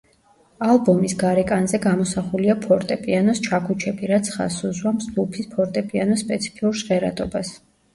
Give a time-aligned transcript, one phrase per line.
[0.67, 7.59] ალბომის გარეკანზე გამოსახულია ფორტეპიანოს ჩაქუჩები, რაც ხაზს უსვამს ჯგუფის ფორტეპიანოს სპეციფიურ ჟღერადობას.